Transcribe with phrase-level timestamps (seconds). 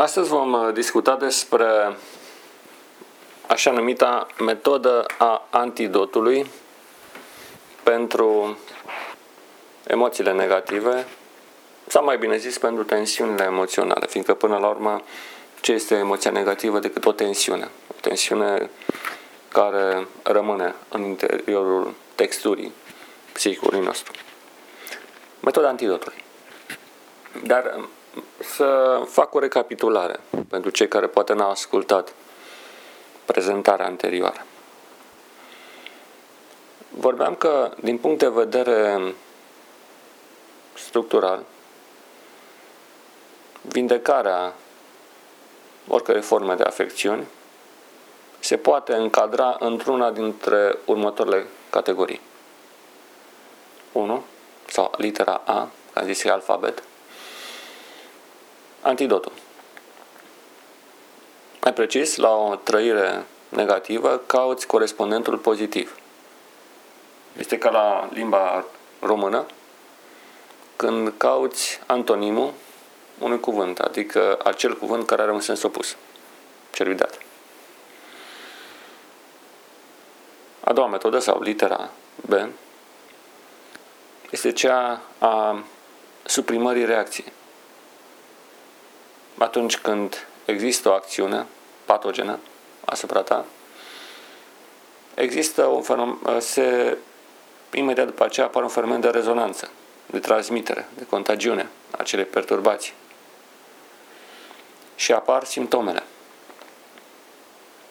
[0.00, 1.96] Astăzi vom uh, discuta despre
[3.46, 6.46] așa numita metodă a antidotului
[7.82, 8.58] pentru
[9.86, 11.06] emoțiile negative
[11.86, 15.02] sau mai bine zis pentru tensiunile emoționale, fiindcă până la urmă
[15.60, 17.70] ce este emoția negativă decât o tensiune?
[17.88, 18.70] O tensiune
[19.48, 22.72] care rămâne în interiorul texturii
[23.32, 24.12] psihicului nostru.
[25.40, 26.24] Metoda antidotului.
[27.44, 27.88] Dar um,
[28.38, 32.14] să fac o recapitulare pentru cei care poate n-au ascultat
[33.24, 34.44] prezentarea anterioară.
[36.88, 39.14] Vorbeam că, din punct de vedere
[40.74, 41.42] structural,
[43.62, 44.54] vindecarea
[45.88, 47.26] oricărei forme de afecțiuni
[48.38, 52.20] se poate încadra într-una dintre următoarele categorii.
[53.92, 54.24] 1.
[54.66, 56.82] Sau litera A, am zis e alfabet.
[58.82, 59.32] Antidotul.
[61.62, 65.98] Mai precis, la o trăire negativă, cauți corespondentul pozitiv.
[67.38, 68.64] Este ca la limba
[69.00, 69.46] română,
[70.76, 72.52] când cauți antonimul
[73.18, 75.96] unui cuvânt, adică acel cuvânt care are un sens opus,
[76.72, 77.18] cervidat.
[80.60, 81.90] A doua metodă, sau litera
[82.26, 82.32] B,
[84.30, 85.62] este cea a
[86.24, 87.32] suprimării reacției.
[89.40, 91.46] Atunci când există o acțiune
[91.84, 92.38] patogenă
[92.84, 93.44] asupra ta,
[95.14, 96.96] există un fenomen, se,
[97.72, 99.70] imediat după aceea apare un fenomen de rezonanță,
[100.06, 102.92] de transmitere, de contagiune a acelei perturbații.
[104.94, 106.02] Și apar simptomele.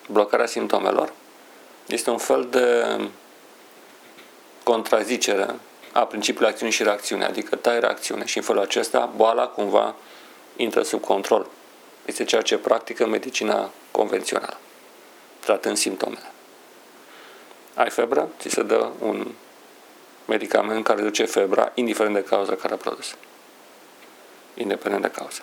[0.07, 1.13] Blocarea simptomelor
[1.87, 2.97] este un fel de
[4.63, 5.55] contrazicere
[5.91, 9.95] a principiului acțiune și reacțiune, adică tai reacțiune și în felul acesta boala cumva
[10.61, 11.47] intră sub control.
[12.05, 14.57] Este ceea ce practică medicina convențională,
[15.39, 16.31] tratând simptomele.
[17.73, 19.31] Ai febră, ți se dă un
[20.25, 23.15] medicament care duce febra, indiferent de cauza care a produs.
[24.53, 25.41] Independent de cauză.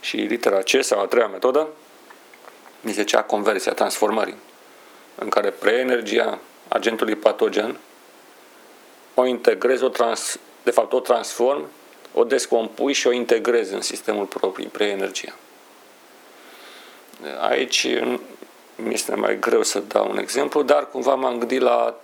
[0.00, 1.68] Și litera C sau a treia metodă
[2.80, 4.36] este cea conversia, transformării,
[5.14, 6.38] în care pre-energia
[6.68, 7.78] agentului patogen
[9.14, 11.68] o integrezi, o trans, de fapt o transform,
[12.14, 15.34] o descompui și o integrezi în sistemul propriu, pre-energia.
[17.40, 17.86] Aici
[18.76, 21.94] mi este mai greu să dau un exemplu, dar cumva m-am gândit la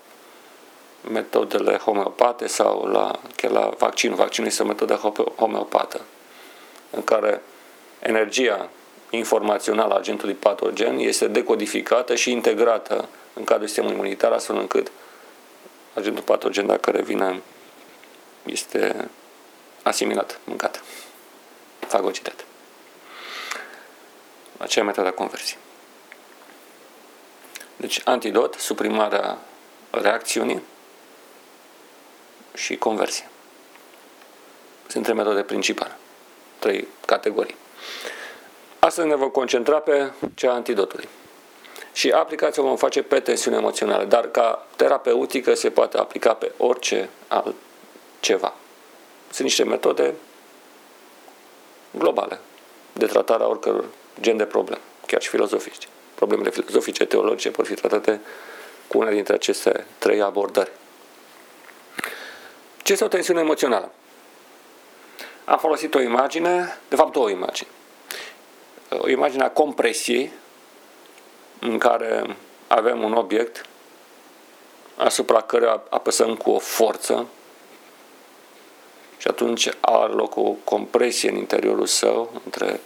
[1.10, 4.14] metodele homeopate sau la, chiar la vaccin.
[4.14, 4.94] Vaccinul este o metodă
[5.36, 6.00] homeopată
[6.90, 7.42] în care
[7.98, 8.68] energia
[9.10, 14.90] informațională a agentului patogen este decodificată și integrată în cadrul sistemului imunitar astfel încât
[15.94, 17.42] agentul patogen, dacă revine,
[18.46, 19.08] este
[19.88, 20.82] asimilat, mâncat,
[21.80, 22.44] fagocitat.
[24.56, 25.58] Aceea metoda conversiei.
[27.76, 29.38] Deci, antidot, suprimarea
[29.90, 30.62] reacțiunii
[32.54, 33.28] și conversie.
[34.86, 35.96] Sunt trei metode principale,
[36.58, 37.56] trei categorii.
[38.78, 41.08] Astăzi ne vom concentra pe cea antidotului
[41.92, 46.52] și aplicația o vom face pe tensiune emoțională, dar ca terapeutică se poate aplica pe
[46.56, 48.54] orice altceva.
[49.30, 50.14] Sunt niște metode
[51.90, 52.38] globale
[52.92, 53.84] de tratare a oricăror
[54.20, 55.88] gen de probleme, chiar și filozofice.
[56.14, 58.20] Problemele filozofice, teologice pot fi tratate
[58.86, 60.70] cu una dintre aceste trei abordări.
[62.82, 63.92] Ce este o tensiune emoțională?
[65.44, 67.68] Am folosit o imagine, de fapt două imagini.
[68.90, 70.32] O imagine a compresiei,
[71.60, 72.36] în care
[72.66, 73.66] avem un obiect
[74.96, 77.26] asupra căruia apăsăm cu o forță
[79.18, 82.80] și atunci are loc o compresie în interiorul său între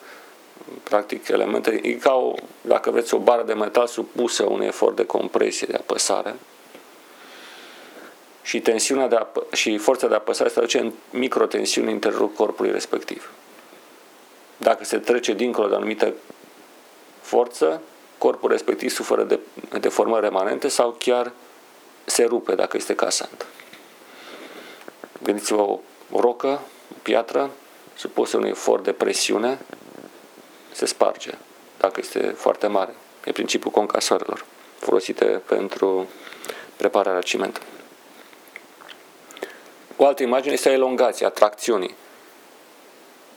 [0.83, 5.07] practic elemente, e ca o, dacă vreți o bară de metal supusă unui efort de
[5.07, 6.35] compresie, de apăsare
[8.43, 12.71] și tensiunea de apă- și forța de apăsare se traduce în microtensiune în interiorul corpului
[12.71, 13.31] respectiv.
[14.57, 16.13] Dacă se trece dincolo de o anumită
[17.21, 17.83] forță,
[18.19, 19.39] corpul respectiv suferă de
[19.81, 21.33] deformări remanente sau chiar
[22.05, 23.47] se rupe dacă este casant.
[25.23, 25.79] Gândiți-vă o
[26.21, 26.61] rocă,
[26.93, 27.51] o piatră,
[27.95, 29.59] supusă unui efort de presiune,
[30.73, 31.31] se sparge
[31.79, 32.95] dacă este foarte mare.
[33.25, 34.45] E principiul concasoarelor
[34.79, 36.09] folosite pentru
[36.77, 37.69] prepararea cimentului.
[39.97, 41.95] O altă imagine este elongația, tracțiunii.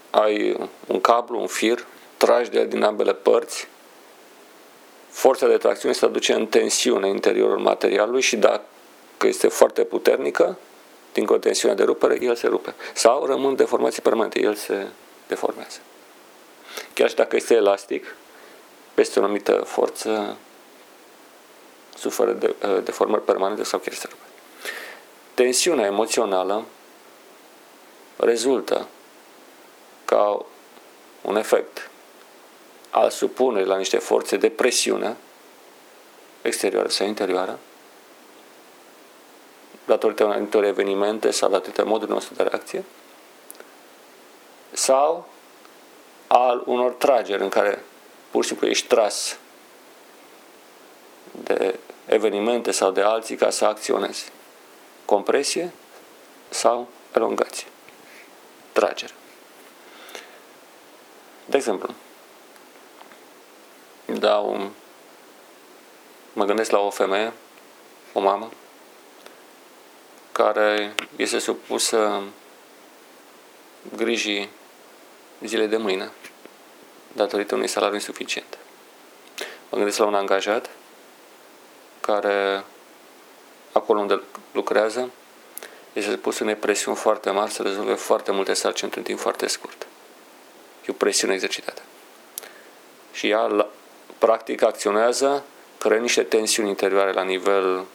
[0.09, 1.85] Ai un cablu, un fir,
[2.17, 3.67] tragi de el din ambele părți
[5.15, 8.63] forța de tracțiune se aduce în tensiune în interiorul materialului și dacă
[9.21, 10.57] este foarte puternică,
[11.15, 12.75] din o tensiune de rupere, el se rupe.
[12.93, 14.87] Sau rămân deformații permanente, el se
[15.27, 15.77] deformează.
[16.93, 18.15] chiar și dacă este elastic,
[18.93, 20.37] peste o anumită forță
[21.97, 24.23] suferă de, uh, deformări permanente sau chiar se rupe.
[25.33, 26.65] Tensiunea emoțională
[28.17, 28.87] rezultă
[30.05, 30.45] ca
[31.21, 31.89] un efect
[32.89, 35.17] al supunerii la niște forțe de presiune
[36.41, 37.59] exterioară sau interioară,
[39.85, 42.83] datorită anumitor evenimente sau datorită modului nostru de reacție,
[44.71, 45.27] sau
[46.27, 47.83] al unor trageri în care
[48.31, 49.37] pur și simplu ești tras
[51.31, 54.31] de evenimente sau de alții ca să acționezi.
[55.05, 55.73] Compresie
[56.49, 57.67] sau elongație.
[58.71, 59.13] Tragere.
[61.45, 61.93] De exemplu,
[64.05, 64.71] dau,
[66.33, 67.33] mă gândesc la o femeie,
[68.13, 68.49] o mamă,
[70.37, 72.21] care este supusă
[73.95, 74.49] grijii
[75.41, 76.11] zilei de mâine,
[77.13, 78.57] datorită unui salariu insuficient.
[79.69, 80.69] Mă gândesc la un angajat
[82.01, 82.63] care,
[83.71, 84.21] acolo unde
[84.51, 85.09] lucrează,
[85.93, 89.87] este pus unei presiuni foarte mari să rezolve foarte multe sarcini într-un timp foarte scurt.
[90.81, 91.81] E o presiune exercitată.
[93.11, 93.67] Și ea,
[94.17, 95.43] practic, acționează
[95.77, 97.85] creând niște tensiuni interioare la nivel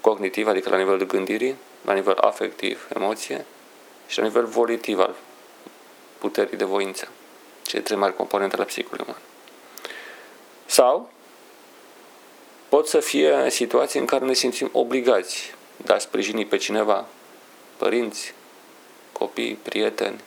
[0.00, 3.46] cognitiv, adică la nivel de gândire, la nivel afectiv, emoție,
[4.06, 5.14] și la nivel volitiv al
[6.18, 7.08] puterii de voință,
[7.62, 9.20] cele trei mari componente ale psihicului uman.
[10.66, 11.10] Sau
[12.68, 17.06] pot să fie situații în care ne simțim obligați de a sprijini pe cineva,
[17.76, 18.34] părinți,
[19.12, 20.20] copii, prieteni,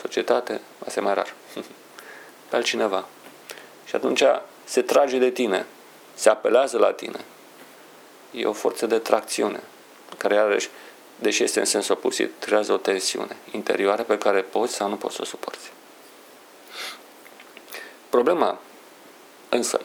[0.00, 1.34] societate, asta e mai rar,
[2.48, 3.08] pe altcineva.
[3.84, 4.22] Și atunci
[4.64, 5.66] se trage de tine,
[6.14, 7.24] se apelează la tine.
[8.30, 9.60] E o forță de tracțiune,
[10.16, 10.68] care iarăși,
[11.18, 15.14] deși este în sens opus, creează o tensiune interioară pe care poți sau nu poți
[15.14, 15.72] să o suporți.
[18.08, 18.58] Problema,
[19.48, 19.80] însă,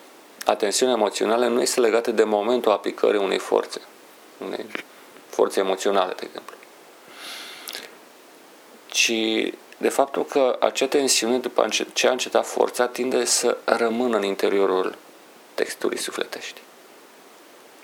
[0.45, 3.81] a tensiunii emoționale nu este legată de momentul aplicării unei forțe,
[4.37, 4.65] unei
[5.29, 6.55] forțe emoționale, de exemplu,
[8.85, 9.11] ci
[9.77, 14.95] de faptul că acea tensiune, după ce a încetat forța, tinde să rămână în interiorul
[15.53, 16.61] texturii sufletești.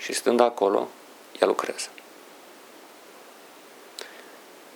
[0.02, 0.88] Și stând acolo,
[1.40, 1.88] ea lucrează.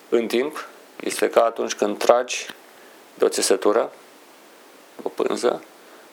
[0.09, 0.69] În timp,
[1.01, 2.47] este ca atunci când tragi
[3.15, 3.93] de o țesătură,
[5.03, 5.63] o pânză,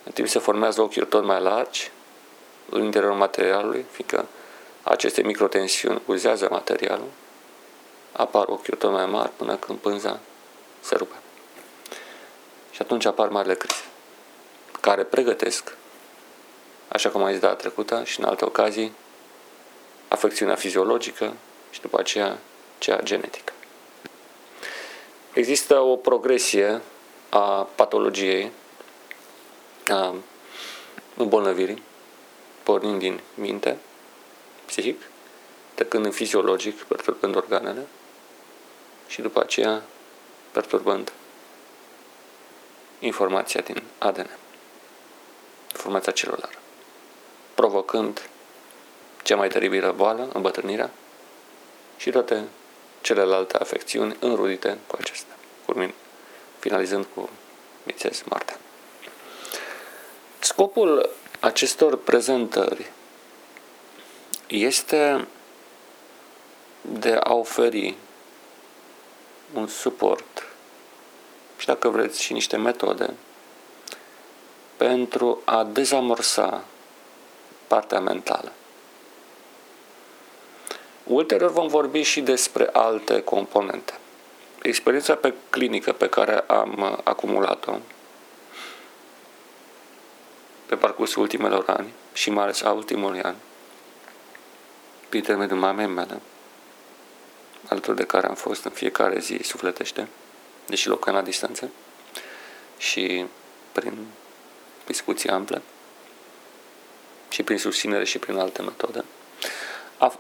[0.04, 1.92] în timp se formează ochiuri tot mai largi
[2.70, 4.26] în interiorul materialului, fiindcă
[4.84, 7.10] aceste microtensiuni uzează materialul,
[8.12, 10.20] apar ochiuri tot mai mari până când pânza
[10.80, 11.16] se rupe.
[12.72, 13.84] Și atunci apar marile crize,
[14.82, 15.78] care pregătesc,
[16.88, 18.94] așa cum am zis data trecută și în alte ocazii,
[20.14, 21.34] afecțiunea fiziologică
[21.72, 22.40] și după aceea
[22.78, 23.54] cea genetică.
[25.34, 26.82] Există o progresie
[27.30, 28.52] a patologiei,
[29.88, 30.16] a
[31.18, 31.84] îmbolnăvirii,
[32.64, 33.78] pornind din minte,
[34.66, 35.02] psihic,
[35.74, 37.88] trecând în fiziologic, perturbând organele
[39.08, 39.84] și după aceea
[40.52, 41.12] perturbând
[43.00, 44.30] informația din ADN,
[45.72, 46.60] informația celulară,
[47.54, 48.30] provocând
[49.24, 50.92] cea mai teribilă boală, îmbătrânirea
[51.98, 52.44] și toate
[53.02, 55.36] celelalte afecțiuni înrudite cu acestea,
[56.60, 57.30] finalizând cu,
[57.86, 58.58] bițes, moartea.
[60.40, 61.10] Scopul
[61.40, 62.92] acestor prezentări
[64.48, 65.28] este
[66.82, 67.96] de a oferi
[69.54, 70.48] un suport
[71.58, 73.14] și dacă vreți și niște metode
[74.78, 76.64] pentru a dezamorsa
[77.68, 78.52] partea mentală.
[81.04, 83.94] Ulterior vom vorbi și despre alte componente.
[84.62, 87.76] Experiența pe clinică pe care am acumulat-o
[90.66, 93.36] pe parcursul ultimelor ani și mai ales a ultimului an,
[95.10, 96.22] prin intermediul mamei mele,
[97.70, 100.08] alături de care am fost în fiecare zi sufletește,
[100.66, 101.70] deși locuiam la distanță,
[102.78, 103.26] și
[103.72, 104.08] prin
[104.86, 105.62] discuții ample,
[107.30, 109.04] și prin susținere și prin alte metode.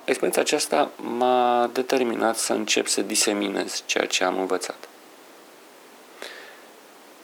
[0.05, 4.87] Experiența aceasta m-a determinat să încep să diseminez ceea ce am învățat.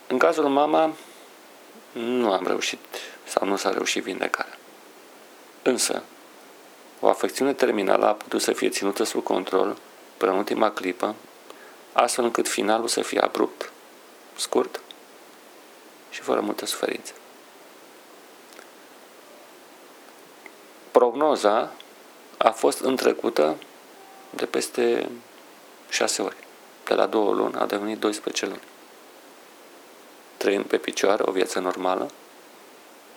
[0.06, 0.92] În cazul mama,
[1.92, 2.78] nu am reușit
[3.24, 4.58] sau nu s-a reușit vindecarea.
[5.62, 6.02] Însă,
[7.00, 9.76] o afecțiune terminală a putut să fie ținută sub control
[10.16, 11.14] până în ultima clipă,
[11.92, 13.72] astfel încât finalul să fie abrupt,
[14.36, 14.80] scurt
[16.10, 17.12] și fără multă suferință.
[20.90, 21.72] Prognoza
[22.42, 23.56] a fost întrecută
[24.30, 25.08] de peste
[25.88, 26.36] șase ori.
[26.84, 28.62] De la două luni a devenit 12 luni.
[30.36, 32.10] trăind pe picioare o viață normală,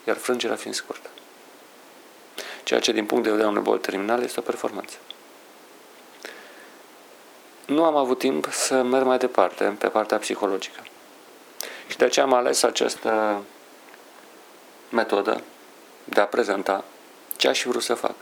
[0.08, 1.10] iar frângerea fiind scurtă.
[2.64, 4.98] Ceea ce din punct de vedere a unei boli terminale este o performanță.
[7.66, 10.84] Nu am avut timp să merg mai departe pe partea psihologică.
[11.88, 13.44] Și de aceea am ales această
[14.90, 15.42] metodă
[16.04, 16.84] de a prezenta
[17.38, 18.16] ce aș fi vrut să fac.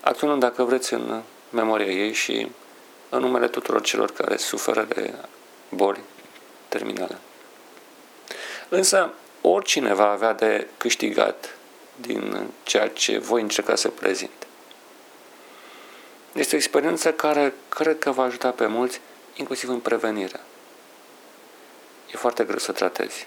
[0.00, 2.50] Acționând, dacă vreți, în memoria ei și
[3.08, 5.14] în numele tuturor celor care suferă de
[5.68, 6.00] boli
[6.68, 7.18] terminale.
[8.68, 11.56] Însă, oricine va avea de câștigat
[11.96, 14.46] din ceea ce voi încerca să prezint.
[16.32, 19.00] Este o experiență care cred că va ajuta pe mulți,
[19.34, 20.40] inclusiv în prevenire.
[22.12, 23.26] E foarte greu să tratezi.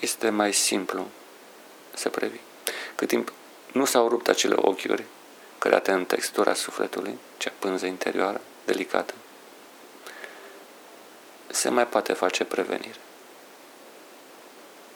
[0.00, 1.06] Este mai simplu
[1.94, 2.40] să previi.
[2.94, 3.32] Cât timp
[3.72, 5.04] nu s-au rupt acele ochiuri
[5.58, 9.14] create în textura sufletului, cea pânză interioară, delicată,
[11.46, 12.98] se mai poate face prevenire.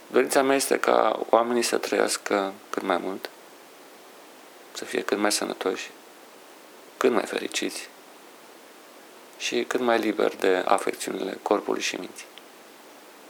[0.07, 3.31] Dorința mea este ca oamenii să trăiască cât mai mult,
[4.73, 5.91] să fie cât mai sănătoși,
[6.97, 7.89] cât mai fericiți
[9.39, 12.27] și cât mai liberi de afecțiunile corpului și minții.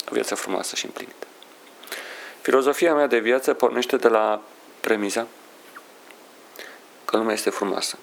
[0.08, 1.26] O viață frumoasă și împlinită.
[2.40, 4.42] Filozofia mea de viață pornește de la
[4.80, 5.26] premiza
[7.12, 7.98] că lumea este frumoasă,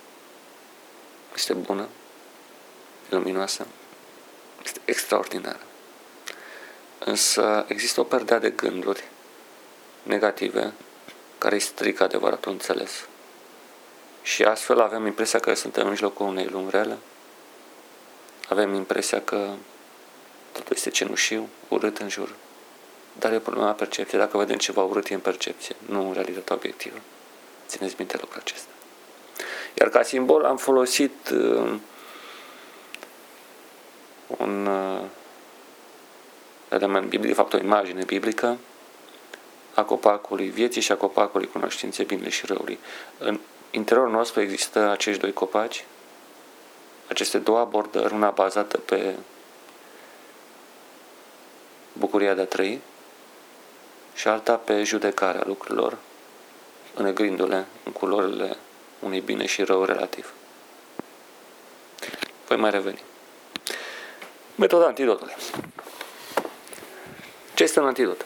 [1.35, 1.87] este bună,
[3.09, 3.67] luminoasă,
[4.63, 5.59] este extraordinară.
[6.99, 9.03] Însă există o perdea de gânduri
[10.03, 10.73] negative
[11.37, 12.91] care îi strică adevăratul înțeles.
[14.21, 16.97] Și astfel avem impresia că suntem în mijlocul unei lumi rele,
[18.49, 19.53] avem impresia că
[20.51, 22.35] totul este cenușiu, urât în jur.
[23.19, 24.19] Dar e problema percepției.
[24.21, 26.97] Dacă vedem ceva urât, e în percepție, nu în realitatea obiectivă.
[27.67, 28.69] Țineți minte lucrul acesta.
[29.79, 31.73] Iar ca simbol am folosit uh,
[34.37, 35.01] un uh,
[36.69, 38.57] element biblic, de fapt o imagine biblică
[39.73, 42.79] a copacului vieții și a copacului cunoștinței binele și răului.
[43.17, 43.39] În
[43.71, 45.85] interiorul nostru există acești doi copaci,
[47.07, 49.15] aceste două abordări, una bazată pe
[51.93, 52.81] bucuria de a trăi
[54.13, 55.97] și alta pe judecarea lucrurilor,
[56.95, 58.57] înegrindu-le în culorile
[58.99, 60.33] unui bine și rău relativ.
[62.47, 63.03] Voi mai reveni.
[64.55, 65.35] Metoda antidotului.
[67.53, 68.25] Ce este un antidot?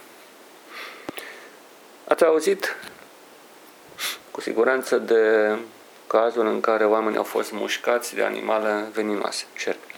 [2.07, 2.75] Ați auzit
[4.31, 5.55] cu siguranță de
[6.07, 9.95] cazul în care oamenii au fost mușcați de animale veninoase, șerpi.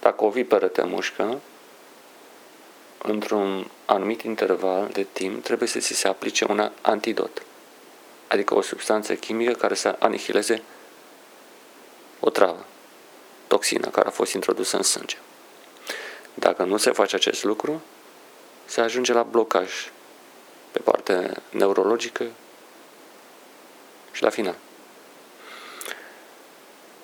[0.00, 1.40] Dacă o viperă te mușcă,
[3.02, 7.42] într-un anumit interval de timp trebuie să ți se aplice un antidot,
[8.32, 10.62] adică o substanță chimică care să anihileze
[12.20, 12.64] o travă,
[13.46, 15.16] toxină care a fost introdusă în sânge.
[16.34, 17.82] Dacă nu se face acest lucru,
[18.64, 19.90] se ajunge la blocaj
[20.70, 22.24] pe partea neurologică
[24.12, 24.56] și la final.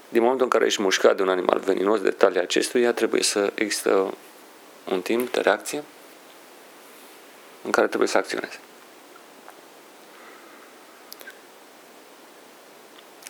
[0.08, 3.52] Din momentul în care ești mușcat de un animal veninos de talia acestuia, trebuie să
[3.54, 4.14] există
[4.84, 5.82] un timp de reacție
[7.62, 8.58] în care trebuie să acționezi.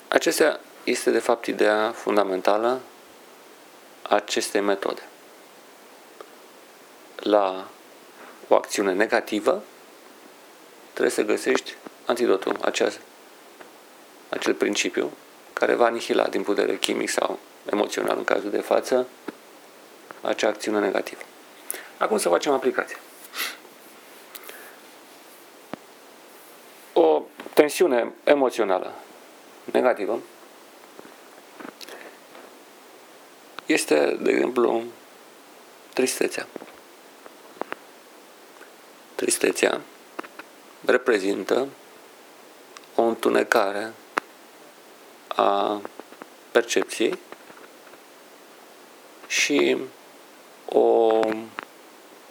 [0.09, 2.81] Acestea este de fapt ideea fundamentală
[4.01, 5.01] a acestei metode.
[7.15, 7.67] La
[8.47, 9.63] o acțiune negativă
[10.91, 11.75] trebuie să găsești
[12.05, 12.89] antidotul, acea,
[14.29, 15.11] acel principiu
[15.53, 17.39] care va anihila din putere chimic sau
[17.71, 19.07] emoțional în cazul de față
[20.21, 21.21] acea acțiune negativă.
[21.97, 22.97] Acum să facem aplicație.
[26.93, 27.23] O
[27.53, 28.93] tensiune emoțională
[29.71, 30.19] negativă
[33.65, 34.83] este, de exemplu,
[35.93, 36.47] tristețea.
[39.15, 39.81] Tristețea
[40.85, 41.67] reprezintă
[42.95, 43.93] o întunecare
[45.27, 45.81] a
[46.51, 47.17] percepției
[49.27, 49.77] și
[50.65, 51.19] o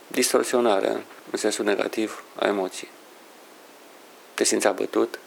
[0.07, 2.89] distorsionare în sensul negativ a emoției.
[4.33, 5.19] Te simți abătut,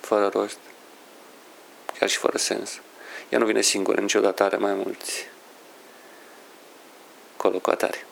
[0.00, 0.58] fără rost,
[1.98, 2.80] chiar și fără sens.
[3.28, 5.26] Ea nu vine singură, niciodată are mai mulți
[7.36, 8.04] colocatari.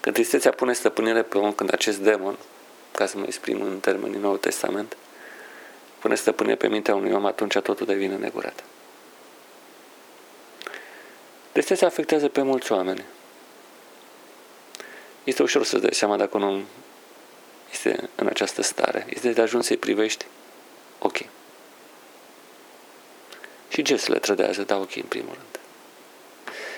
[0.00, 2.38] Când tristețea pune stăpânire pe om, când acest demon,
[2.92, 4.96] ca să mă exprim în termenii Nou Testament,
[5.98, 8.64] pune stăpânire pe mintea unui om, atunci totul devine negurat.
[11.52, 13.04] Tristețea afectează pe mulți oameni.
[15.24, 16.64] Este ușor să-ți dai seama dacă un om
[17.72, 19.06] este în această stare.
[19.08, 20.26] Este de ajuns să-i privești
[20.98, 21.18] ok.
[23.70, 25.60] Și gesturile trădează, da ok în primul rând.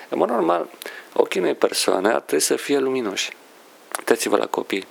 [0.08, 0.68] În mod normal,
[1.12, 3.36] ochii unei persoane ar trebui să fie luminoși.
[3.98, 4.86] Uitați-vă la copii.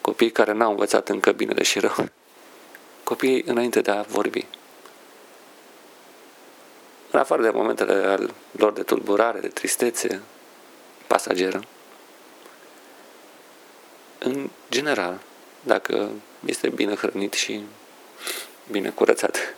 [0.00, 2.08] Copii care n-au învățat încă bine și rău.
[3.04, 4.46] Copiii înainte de a vorbi.
[7.10, 8.16] În afară de momentele
[8.50, 10.22] lor de tulburare, de tristețe,
[11.06, 11.62] pasageră.
[14.18, 15.20] În general,
[15.60, 16.10] dacă
[16.46, 17.60] este bine hrănit și
[18.70, 19.54] bine curățat.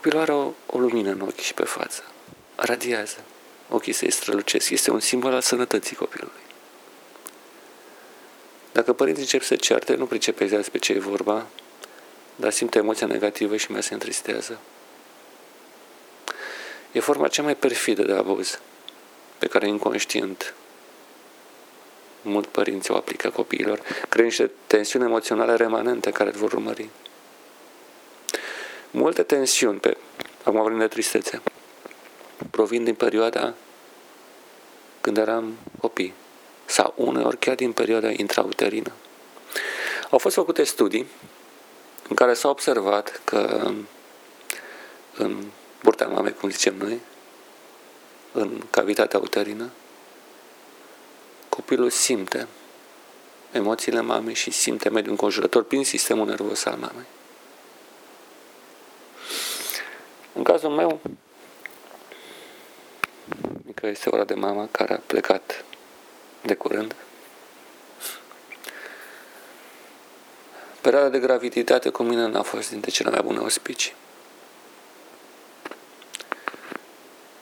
[0.00, 2.02] Copilul are o, o lumină în ochi și pe față.
[2.56, 3.16] Radiază.
[3.68, 4.70] Ochii se strălucesc.
[4.70, 6.40] Este un simbol al sănătății copilului.
[8.72, 11.46] Dacă părinții încep să certe, nu pricepe exact pe ce e vorba,
[12.36, 14.58] dar simte emoția negativă și mai se întristează.
[16.92, 18.60] E forma cea mai perfidă de abuz
[19.38, 20.54] pe care inconștient
[22.22, 26.88] mult părinți o aplică copiilor, creând niște tensiuni emoționale remanente care vor urmări.
[28.90, 29.96] Multe tensiuni, pe,
[30.44, 31.42] acum vorbim de tristețe,
[32.50, 33.54] provin din perioada
[35.00, 36.14] când eram copii
[36.64, 38.92] sau uneori chiar din perioada intrauterină.
[40.10, 41.06] Au fost făcute studii
[42.08, 43.70] în care s-a observat că
[45.16, 45.44] în
[45.82, 47.00] burta mamei, cum zicem noi,
[48.32, 49.70] în cavitatea uterină,
[51.48, 52.46] copilul simte
[53.52, 57.06] emoțiile mamei și simte mediul înconjurător prin sistemul nervos al mamei.
[60.40, 61.00] În cazul meu,
[63.64, 65.64] mică este ora de mama care a plecat
[66.42, 66.94] de curând.
[70.80, 73.92] Perioada de graviditate cu mine n-a fost dintre cele mai bune auspicii.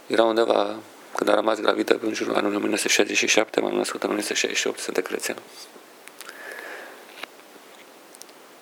[0.06, 0.76] Era undeva,
[1.14, 5.36] când a rămas gravidă în jurul anului 1967, m-am născut în 1968, sunt de crețen.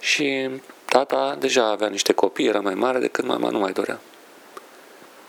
[0.01, 0.49] Și
[0.85, 4.01] tata deja avea niște copii, era mai mare decât mama nu mai dorea.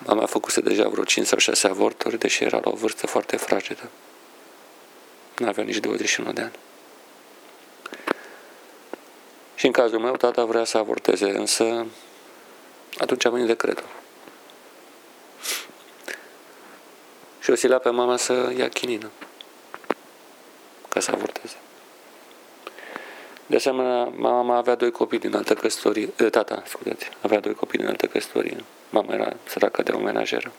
[0.07, 3.38] Mama a făcut deja vreo 5 sau 6 avorturi, deși era la o vârstă foarte
[3.38, 3.89] fragedă.
[5.38, 6.55] Nu avea nici 21 de ani.
[9.55, 11.86] Și în cazul meu, tata vrea să avorteze, însă
[12.97, 13.86] atunci a venit decretul.
[17.39, 19.10] Și o sila pe mama să ia chinină
[20.89, 21.55] ca să avorteze.
[23.45, 27.79] De asemenea, mama avea doi copii din altă căsătorie, de tata, scuzați, avea doi copii
[27.79, 28.63] din altă căsătorie.
[28.89, 30.52] Mama era săracă de o menajeră.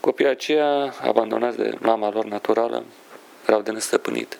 [0.00, 2.84] Copiii aceia, abandonați de mama lor naturală,
[3.46, 4.38] erau de nestăpânit.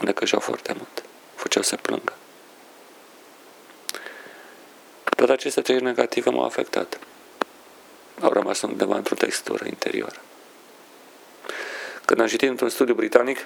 [0.00, 1.04] Unde căjeau foarte mult.
[1.34, 2.12] Făceau să plângă.
[5.16, 6.98] Toate aceste trei negative m-au afectat.
[8.20, 10.20] Au rămas undeva într-o textură interioară.
[12.04, 13.38] Când am citit într-un studiu britanic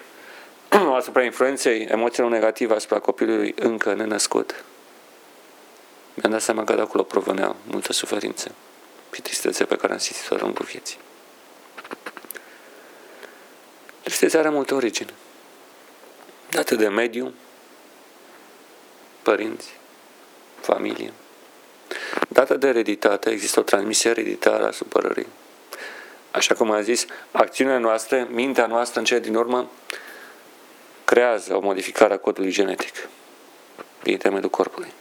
[0.98, 4.64] asupra influenței emoțiilor negative asupra copilului încă nenăscut,
[6.14, 8.54] mi-am dat seama că de acolo provenea multă suferință
[9.12, 10.98] și tristețe pe care am simțit-o de lungul vieții.
[14.02, 15.12] Tristețea are multe origini.
[16.50, 17.34] Date de mediu,
[19.22, 19.76] părinți,
[20.60, 21.12] familie.
[22.28, 25.26] Dată de ereditate, există o transmisie ereditară a supărării.
[26.30, 29.70] Așa cum am zis, acțiunile noastre, mintea noastră în cele din urmă,
[31.04, 33.08] creează o modificare a codului genetic
[34.02, 34.92] din intermediul corpului.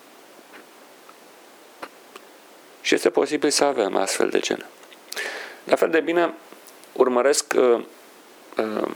[2.89, 4.65] Și este posibil să avem astfel de gene.
[5.63, 6.33] La fel de bine,
[6.93, 7.83] urmăresc uh,
[8.57, 8.91] uh,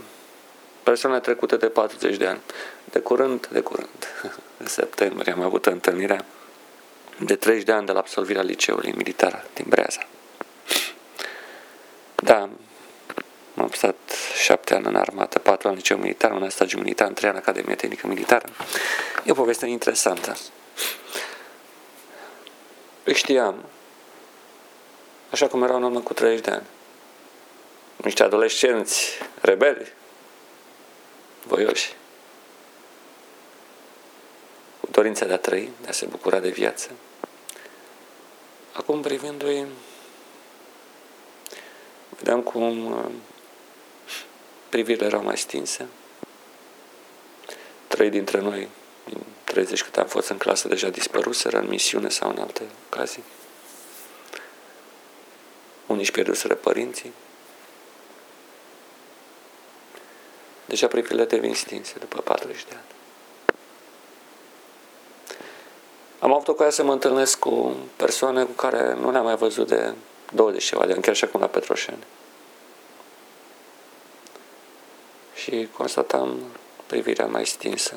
[0.84, 2.40] persoane trecute de 40 de ani.
[2.84, 3.90] De curând, de curând,
[4.62, 6.26] în septembrie am avut întâlnirea
[7.20, 10.08] de 30 de ani de la absolvirea liceului militar din Breaza.
[12.16, 12.50] Da,
[13.58, 13.96] am stat
[14.44, 17.76] șapte ani în armată, patru ani liceu militar, un an stagiu militar, trei ani Academie
[17.76, 18.46] Tehnică Militară.
[19.24, 20.38] E o poveste interesantă.
[23.04, 23.66] Îi știam,
[25.34, 26.66] așa cum erau în urmă cu 30 de ani.
[27.96, 29.94] Niște adolescenți rebeli,
[31.44, 31.94] voioși,
[34.80, 36.90] cu dorința de a trăi, de a se bucura de viață.
[38.74, 39.66] Acum privindu-i,
[42.10, 43.06] vedeam cum uh,
[44.70, 45.88] privirile erau mai stinse.
[47.88, 48.70] Trei dintre noi,
[49.06, 53.24] din 30 cât am fost în clasă, deja dispăruseră în misiune sau în alte ocazii.
[55.94, 57.14] Unii își pierduseră părinții.
[60.66, 62.86] Deja privirile devin stinse după 40 de ani.
[66.20, 69.94] Am avut ocazia să mă întâlnesc cu persoane cu care nu ne-am mai văzut de
[70.32, 72.04] 20 ceva de ani, chiar și acum la Petroșeni.
[75.36, 76.40] Și constatam
[76.86, 77.96] privirea mai stinsă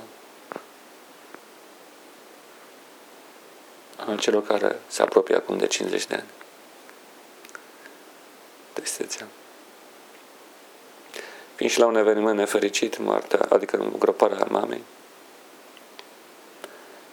[3.97, 6.36] a celor care se apropie acum de 50 de ani.
[8.77, 9.27] Tristețea.
[11.55, 14.83] Fiind și la un eveniment nefericit, moartea, adică groparea mamei,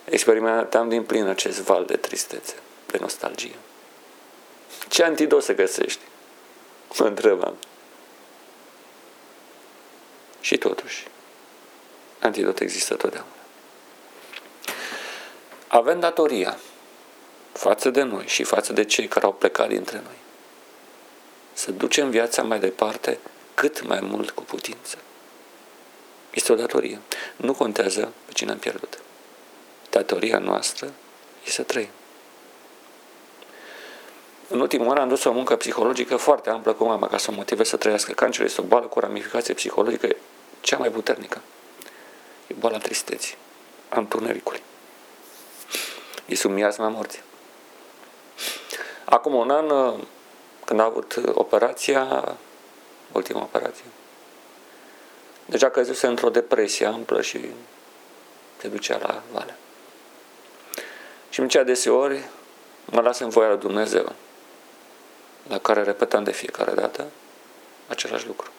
[0.05, 3.55] experimentam din plin acest val de tristețe, de nostalgie.
[4.89, 6.01] Ce antidot să găsești?
[6.99, 7.55] Mă întrebam.
[10.39, 11.07] Și totuși,
[12.19, 13.31] antidot există totdeauna.
[15.67, 16.57] Avem datoria
[17.51, 20.22] față de noi și față de cei care au plecat dintre noi
[21.53, 23.19] să ducem viața mai departe
[23.53, 24.97] cât mai mult cu putință.
[26.31, 26.99] Este o datorie.
[27.35, 28.99] Nu contează pe cine am pierdut.
[29.89, 30.91] Datoria noastră
[31.39, 31.89] este să trăim.
[34.47, 37.33] În ultimul an am dus o muncă psihologică foarte amplă cu mama ca să o
[37.33, 38.11] motive să trăiască.
[38.11, 40.15] Cancerul este o boală cu ramificație psihologică
[40.61, 41.41] cea mai puternică.
[42.47, 43.37] E boala tristeții,
[43.89, 44.61] a întunericului.
[46.25, 47.21] E sub miasma morții.
[49.05, 49.95] Acum un an,
[50.73, 52.35] când a avut operația,
[53.11, 53.83] ultima operație,
[55.45, 57.49] deja căzuse într-o depresie amplă și
[58.61, 59.55] se ducea la vale.
[61.29, 62.23] Și îmi zicea deseori,
[62.85, 64.15] mă las în voia lui Dumnezeu,
[65.47, 67.11] la care repetam de fiecare dată
[67.87, 68.51] același lucru.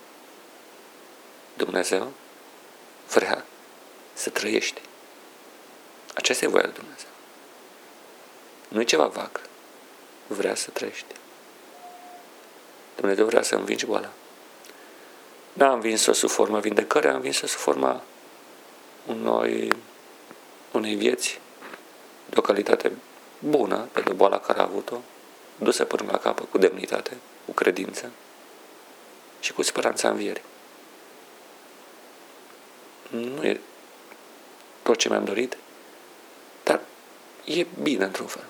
[1.57, 2.13] Dumnezeu
[3.15, 3.45] vrea
[4.13, 4.81] să trăiești.
[6.15, 7.09] Aceasta e voia lui Dumnezeu.
[8.69, 9.41] Nu e ceva vag.
[10.27, 11.15] Vrea să trăiești.
[12.97, 14.11] Dumnezeu vrea să învingi boala.
[15.53, 18.03] N-a învins-o sub forma vindecării, a învins-o sub forma
[19.07, 19.73] unui,
[20.73, 21.41] unei vieți
[22.31, 22.93] de o calitate
[23.39, 25.01] bună pe boala care a avut-o,
[25.59, 28.11] dusă până la capăt cu demnitate, cu credință
[29.41, 30.43] și cu speranța învierii.
[33.11, 33.61] Nu e
[34.83, 35.57] tot ce mi-am dorit,
[36.63, 36.81] dar
[37.45, 38.45] e bine într-un fel.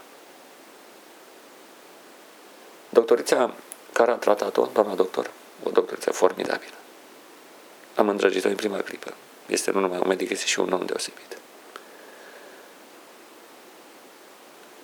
[2.88, 3.54] Doctorița
[3.94, 5.30] care a tratat-o, doamna doctor,
[5.62, 6.74] o doctoriță formidabilă.
[7.94, 9.14] Am îndrăgit-o în prima clipă.
[9.46, 11.38] Este nu numai un medic, este și un om deosebit.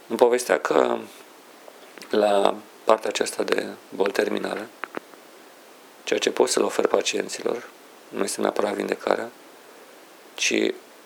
[0.07, 0.99] Îmi povestea că
[2.11, 4.69] la partea aceasta de boli terminale,
[6.05, 7.69] ceea ce pot să le ofer pacienților
[8.09, 9.31] nu este neapărat vindecarea,
[10.35, 10.55] ci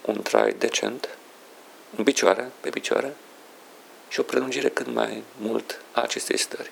[0.05, 1.09] un trai decent,
[1.97, 3.17] în picioare, pe picioare,
[4.09, 6.71] și o prelungire cât mai mult a acestei stări.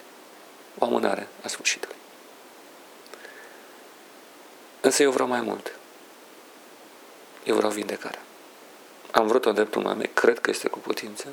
[0.78, 1.96] O amânare a sfârșitului.
[4.80, 5.74] Însă eu vreau mai mult.
[7.44, 8.20] Eu vreau vindecarea.
[9.10, 11.26] Am vrut-o în dreptul mamei, cred că este cu putință,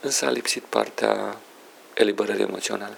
[0.00, 1.36] însă a lipsit partea
[1.94, 2.96] eliberării emoționale.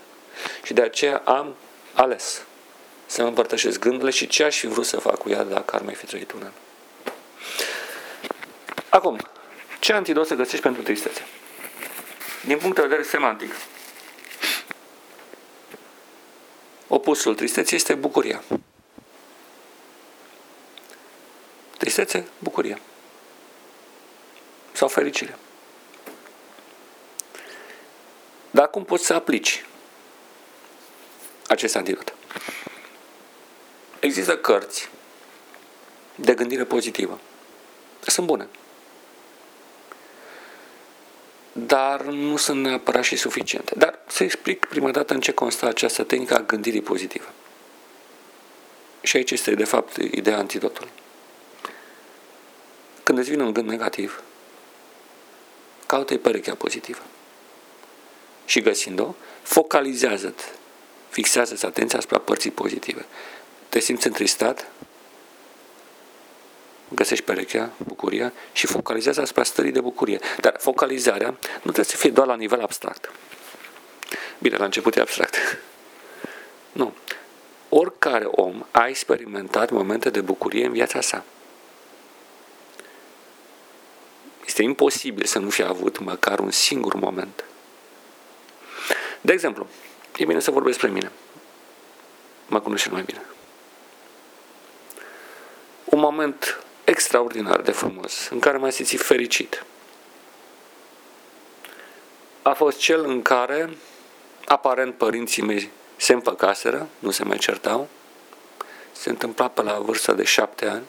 [0.62, 1.54] Și de aceea am
[1.92, 2.42] ales
[3.06, 5.82] să mă împărtășesc gândurile și ce aș fi vrut să fac cu ea dacă ar
[5.82, 6.52] mai fi trăit un an.
[8.88, 9.18] Acum,
[9.80, 11.22] ce antidot să găsești pentru tristețe?
[12.44, 13.52] Din punct de vedere semantic,
[17.02, 18.42] opusul tristeții este bucuria.
[21.78, 22.80] Tristețe, bucurie.
[24.72, 25.38] Sau fericire.
[28.50, 29.66] Dar cum poți să aplici
[31.46, 32.14] acest antidot?
[34.00, 34.88] Există cărți
[36.14, 37.20] de gândire pozitivă.
[38.06, 38.48] Sunt bune.
[41.52, 43.74] Dar nu sunt neapărat și suficiente.
[43.76, 47.28] Dar să explic prima dată în ce constă această tehnică a gândirii pozitive.
[49.02, 50.90] Și aici este, de fapt, ideea antidotului.
[53.02, 54.22] Când îți vine un gând negativ,
[55.86, 57.02] caută-i perechea pozitivă
[58.44, 60.44] și găsind-o, focalizează-te,
[61.08, 63.04] fixează-ți atenția asupra părții pozitive.
[63.68, 64.70] Te simți întristat,
[66.94, 70.18] găsești perechea, bucuria și focalizează asupra stării de bucurie.
[70.40, 73.12] Dar focalizarea nu trebuie să fie doar la nivel abstract.
[74.38, 75.36] Bine, la început e abstract.
[76.72, 76.94] Nu.
[77.68, 81.24] Oricare om a experimentat momente de bucurie în viața sa.
[84.46, 87.44] Este imposibil să nu fi avut măcar un singur moment
[89.24, 89.66] de exemplu,
[90.16, 91.12] e bine să vorbesc despre mine.
[92.46, 93.22] Mă cunoști mai bine.
[95.84, 99.64] Un moment extraordinar de frumos, în care m-am simțit fericit,
[102.42, 103.76] a fost cel în care,
[104.46, 107.88] aparent, părinții mei se împăcaseră, nu se mai certau,
[108.92, 110.84] se întâmpla pe la vârsta de șapte ani,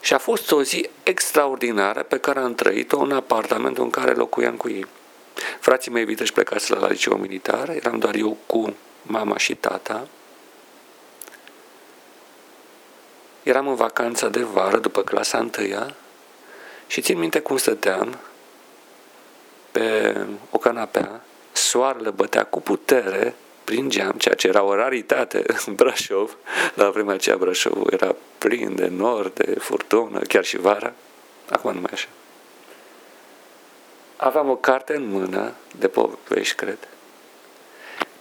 [0.00, 4.56] și a fost o zi extraordinară pe care am trăit-o în apartamentul în care locuiam
[4.56, 4.86] cu ei.
[5.60, 10.08] Frații mei viteși plecați la liceu militar, eram doar eu cu mama și tata.
[13.44, 15.94] Eram în vacanța de vară după clasa întâia
[16.86, 18.18] și țin minte cum stăteam
[19.70, 20.16] pe
[20.50, 21.20] o canapea,
[21.52, 26.36] soarele bătea cu putere prin geam, ceea ce era o raritate în Brașov.
[26.74, 30.92] La vremea aceea Brașov era plin de nord, de furtună, chiar și vara.
[31.50, 32.08] Acum nu mai așa.
[34.16, 36.78] Aveam o carte în mână de povești, cred.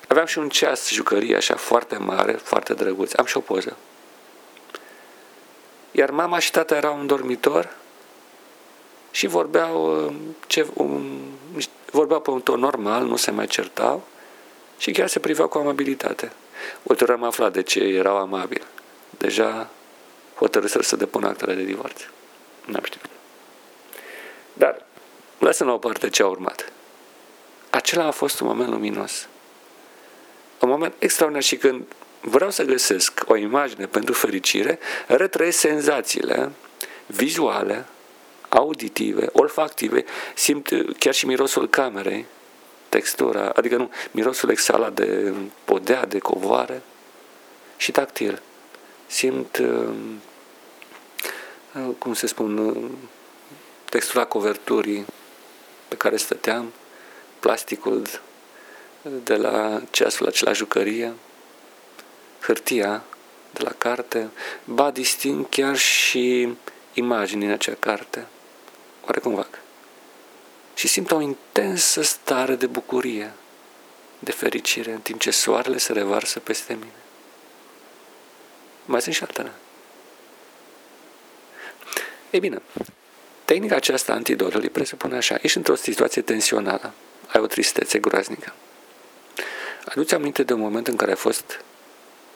[0.08, 3.14] Aveam și un ceas jucărie așa foarte mare, foarte drăguț.
[3.14, 3.78] Am și o poză.
[5.96, 7.76] Iar mama și tata erau în dormitor
[9.12, 10.14] și vorbeau, uh,
[10.48, 11.22] ce, un,
[11.92, 14.04] vorbeau pe un ton normal, nu se mai certau
[14.78, 16.32] și chiar se priveau cu amabilitate.
[16.84, 18.64] Ulterior am aflat de ce erau amabili.
[19.10, 19.70] Deja
[20.36, 22.02] hotărâsă să depună actele de divorț.
[22.66, 23.06] Nu am știut.
[24.54, 24.86] Dar
[25.40, 26.72] lăsăm la o parte ce a urmat.
[27.70, 29.28] Acela a fost un moment luminos.
[30.60, 31.84] Un moment extraordinar și când
[32.24, 36.52] vreau să găsesc o imagine pentru fericire, retrăiesc senzațiile
[37.06, 37.86] vizuale,
[38.50, 40.06] auditive, olfactive,
[40.36, 42.26] simt chiar și mirosul camerei,
[42.90, 45.34] textura, adică nu, mirosul exhalat de
[45.66, 46.82] podea, de covoare
[47.78, 48.42] și tactil.
[49.08, 49.90] Simt, uh,
[51.98, 52.90] cum se spun, uh,
[53.90, 55.06] textura coverturii
[55.88, 56.74] pe care stăteam,
[57.40, 58.08] plasticul
[59.24, 61.14] de la ceasul acela jucărie,
[62.46, 63.04] hârtia
[63.52, 64.30] de la carte,
[64.64, 66.56] ba disting chiar și
[66.94, 68.26] imagini în acea carte,
[69.06, 69.60] oarecum vag.
[70.74, 73.34] Și simt o intensă stare de bucurie,
[74.20, 77.02] de fericire, în timp ce soarele se revarsă peste mine.
[78.86, 79.52] Mai sunt și altele.
[82.30, 82.62] Ei bine,
[83.46, 86.94] tehnica aceasta antidotului presupune așa, ești într-o situație tensională,
[87.28, 88.54] ai o tristețe groaznică.
[89.86, 91.64] Aduți aminte de un moment în care ai fost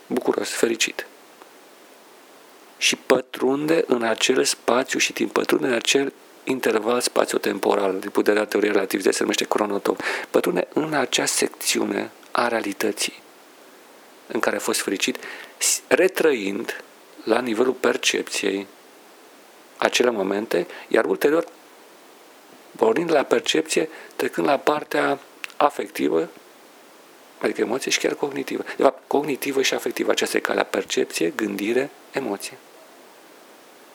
[0.07, 1.07] bucuros, fericit.
[2.77, 8.71] Și pătrunde în acel spațiu și timp, pătrunde în acel interval spațio-temporal, din puterea teoriei
[8.71, 13.21] relativității, se numește cronotop, pătrunde în acea secțiune a realității
[14.27, 15.17] în care a fost fericit,
[15.87, 16.83] retrăind
[17.23, 18.67] la nivelul percepției
[19.77, 21.45] acele momente, iar ulterior,
[22.75, 25.19] pornind la percepție, trecând la partea
[25.57, 26.29] afectivă
[27.41, 28.63] adică emoție și chiar cognitivă.
[28.63, 30.12] De fapt, cognitivă și afectivă.
[30.12, 32.58] Aceasta e calea percepție, gândire, emoție.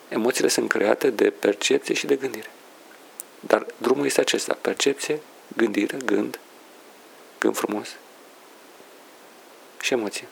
[0.08, 2.50] Emoțiile sunt create de percepție și de gândire.
[3.40, 4.58] Dar drumul este acesta.
[4.60, 5.20] Percepție,
[5.56, 6.38] gândire, gând,
[7.38, 7.88] gând frumos
[9.80, 10.26] și emoție.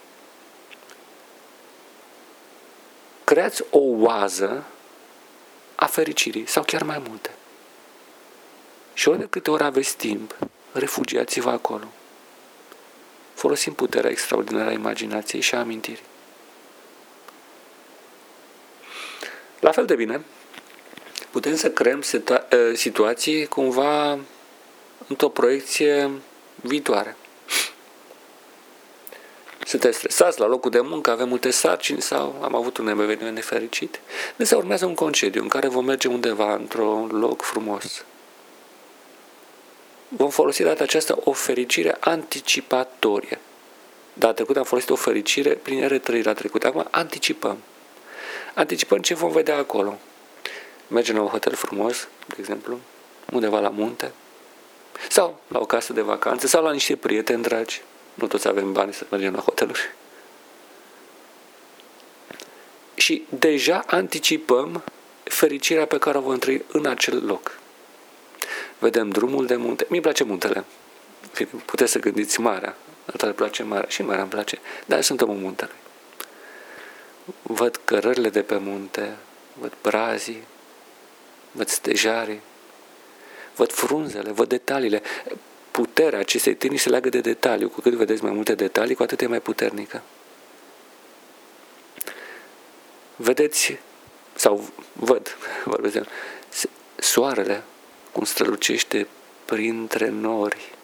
[3.25, 4.64] Creați o oază
[5.75, 7.31] a fericirii sau chiar mai multe.
[8.94, 10.37] Și ori de câte ori aveți timp,
[10.73, 11.85] refugiați-vă acolo
[13.40, 16.03] folosim puterea extraordinară a imaginației și a amintirii.
[19.61, 20.24] La fel de bine,
[21.31, 22.03] putem să creăm
[22.74, 24.18] situații cumva
[25.09, 26.11] într-o proiecție
[26.55, 27.16] viitoare.
[29.66, 34.00] Suntem stresați la locul de muncă, avem multe sarcini sau am avut un eveniment nefericit.
[34.37, 38.05] Ne se urmează un concediu în care vom merge undeva într-un loc frumos,
[40.11, 43.38] vom folosi data aceasta o fericire anticipatorie.
[44.12, 46.66] Data trecută am folosit o fericire prin retrăirea trecută.
[46.66, 47.59] Acum anticipăm.
[48.55, 49.99] Anticipăm ce vom vedea acolo.
[50.88, 52.79] Mergem la un hotel frumos, de exemplu,
[53.33, 54.12] undeva la munte,
[55.09, 57.83] sau la o casă de vacanță, sau la niște prieteni dragi.
[58.14, 59.94] Nu toți avem bani să mergem la hoteluri.
[62.94, 64.85] Și deja anticipăm
[65.23, 67.59] fericirea pe care o vom trăi în acel loc
[68.80, 69.86] vedem drumul de munte.
[69.88, 70.64] Mi-e place muntele.
[71.64, 72.76] Puteți să gândiți marea.
[73.06, 73.88] Alta îmi place marea.
[73.88, 74.58] Și marea îmi place.
[74.86, 75.70] Dar sunt omul muntele.
[77.42, 79.16] Văd cărările de pe munte,
[79.60, 80.42] văd brazii,
[81.52, 82.40] văd stejarii,
[83.54, 85.02] văd frunzele, văd detaliile.
[85.70, 87.68] Puterea acestei tehnici se leagă de detaliu.
[87.68, 90.02] Cu cât vedeți mai multe detalii, cu atât e mai puternică.
[93.16, 93.78] Vedeți,
[94.34, 95.98] sau văd, vorbesc
[96.96, 97.62] soarele
[98.12, 99.07] cum strălucește
[99.44, 100.75] printre nori.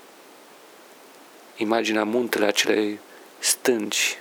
[1.57, 2.99] Imaginea muntele acelei
[3.39, 4.19] stânci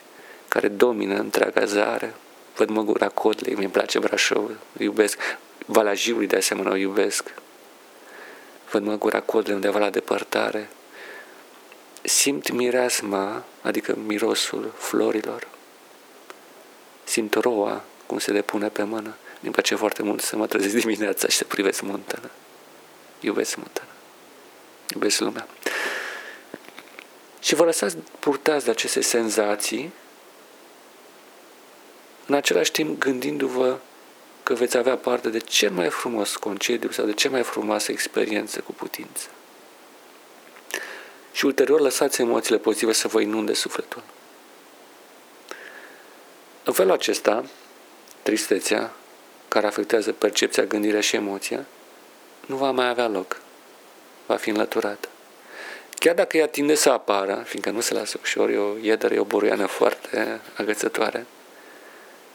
[0.47, 2.15] care domină întreaga zare.
[2.55, 5.19] Văd măgura Cotlei, mi-e place Brașov, iubesc.
[5.65, 7.33] Valea Jiului de asemenea o iubesc.
[8.71, 10.69] Văd măgura Cotlei undeva la depărtare.
[12.01, 15.47] Simt mireasma, adică mirosul florilor.
[17.03, 19.15] Simt roa cum se depune pe mână.
[19.39, 22.31] Mi place foarte mult să mă trezesc dimineața și să privesc muntele
[23.25, 23.87] iubesc muntele,
[24.93, 25.47] iubesc lumea.
[27.39, 29.91] Și vă lăsați purtați de aceste senzații,
[32.25, 33.77] în același timp gândindu-vă
[34.43, 38.59] că veți avea parte de cel mai frumos concediu sau de cea mai frumoasă experiență
[38.59, 39.27] cu putință.
[41.31, 44.03] și ulterior lăsați emoțiile pozitive să vă inunde sufletul.
[46.63, 47.45] În felul acesta,
[48.21, 48.93] tristețea,
[49.47, 51.65] care afectează percepția, gândirea și emoția,
[52.45, 53.37] nu va mai avea loc.
[54.25, 55.07] Va fi înlăturată.
[55.99, 59.19] Chiar dacă ea tinde să apară, fiindcă nu se lasă ușor, e o iedere, e
[59.19, 61.25] o buruiană foarte agățătoare,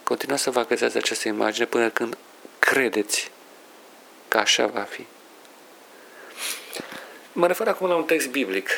[0.03, 2.17] continuați să vă agățați această imagine până când
[2.59, 3.31] credeți
[4.27, 5.05] că așa va fi.
[7.33, 8.69] Mă refer acum la un text biblic.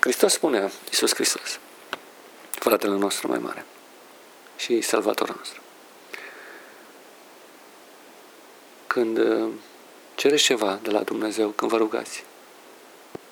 [0.00, 1.58] Hristos spunea, Iisus Hristos,
[2.50, 3.64] fratele nostru mai mare
[4.56, 5.61] și salvatorul nostru.
[8.92, 9.48] Când uh,
[10.14, 12.24] cereți ceva de la Dumnezeu, când vă rugați,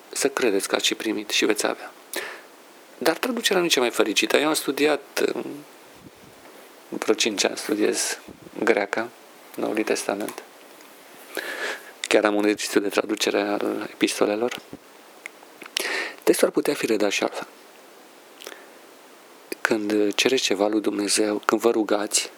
[0.09, 1.91] să credeți că ați și primit și veți avea.
[2.97, 4.37] Dar traducerea nu e cea mai fericită.
[4.37, 5.43] Eu am studiat, uh,
[6.89, 8.19] vreo 5 ani studiez
[8.63, 9.09] greaca,
[9.55, 10.43] Noului Testament.
[12.07, 14.61] Chiar am un exercițiu de traducere al epistolelor.
[16.23, 17.47] Textul ar putea fi redat și altfel.
[19.61, 22.31] Când cereți ceva lui Dumnezeu, când vă rugați,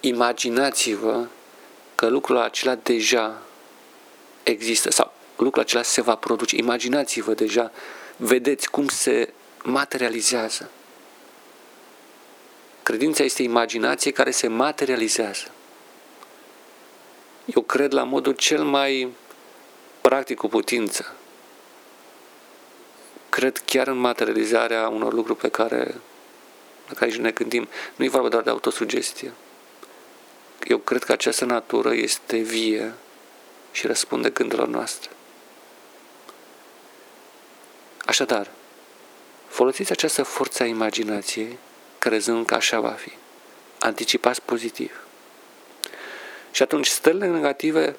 [0.00, 1.26] imaginați-vă
[2.02, 3.42] că lucrul acela deja
[4.42, 6.56] există sau lucrul acela se va produce.
[6.56, 7.70] Imaginați-vă deja,
[8.16, 10.70] vedeți cum se materializează.
[12.82, 15.50] Credința este imaginație care se materializează.
[17.44, 19.12] Eu cred la modul cel mai
[20.00, 21.14] practic cu putință.
[23.28, 25.94] Cred chiar în materializarea unor lucruri pe care,
[26.88, 27.68] pe care ne gândim.
[27.96, 29.32] Nu e vorba doar de autosugestie.
[30.64, 32.94] Eu cred că această natură este vie
[33.72, 35.10] și răspunde gândurilor noastre.
[38.06, 38.50] Așadar,
[39.48, 41.58] folosiți această forță a imaginației,
[41.98, 43.12] crezând că așa va fi.
[43.78, 45.00] Anticipați pozitiv.
[46.50, 47.96] Și atunci stările negative,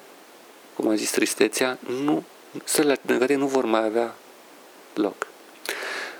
[0.74, 2.24] cum am zis tristețea, nu,
[2.64, 4.14] stările negative nu vor mai avea
[4.94, 5.26] loc.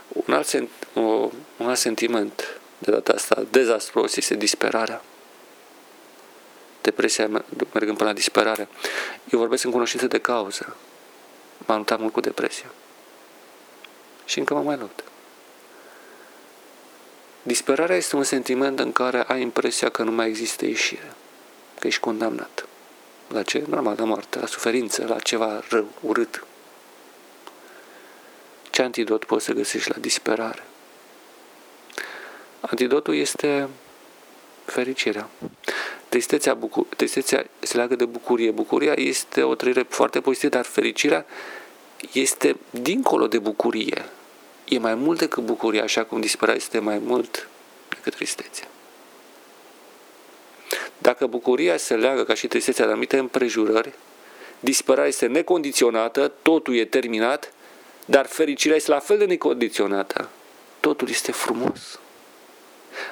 [0.08, 0.62] Un alt,
[0.94, 1.00] o,
[1.56, 5.02] un alt sentiment de data asta dezastros este disperarea.
[6.84, 7.26] Depresia
[7.72, 8.68] mergând până la disperare.
[9.30, 10.76] Eu vorbesc în cunoștință de cauză.
[11.66, 12.72] M-am luptat mult cu depresia.
[14.24, 15.04] Și încă mă mai lupt.
[17.42, 21.12] Disperarea este un sentiment în care ai impresia că nu mai există ieșire
[21.78, 22.66] că ești condamnat.
[23.28, 23.64] La ce?
[23.68, 26.44] Normal, la moarte, la suferință, la ceva rău, urât.
[28.70, 30.62] Ce antidot poți să găsești la disperare?
[32.60, 33.68] Antidotul este
[34.64, 35.28] fericirea.
[36.14, 38.50] Tristețea, bucur- tristețea se leagă de bucurie.
[38.50, 41.26] Bucuria este o trăire foarte pozitivă, dar fericirea
[42.12, 44.04] este dincolo de bucurie.
[44.64, 47.48] E mai mult decât bucuria, așa cum disperarea este mai mult
[47.88, 48.68] decât tristețea.
[50.98, 53.92] Dacă bucuria se leagă ca și tristețea de anumite împrejurări,
[54.60, 57.52] disperarea este necondiționată, totul e terminat,
[58.04, 60.28] dar fericirea este la fel de necondiționată.
[60.80, 61.98] Totul este frumos.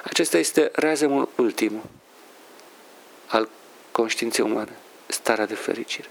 [0.03, 1.81] Acesta este reazemul ultim
[3.33, 3.49] al
[3.91, 6.09] conștiinței umane, starea de fericire.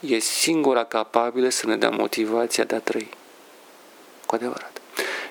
[0.00, 3.08] E singura capabilă să ne dea motivația de a trăi.
[4.26, 4.80] Cu adevărat.